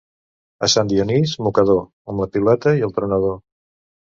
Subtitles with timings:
[0.67, 1.83] A Sant Dionís, mocador,
[2.15, 3.39] amb la piuleta i el tronador.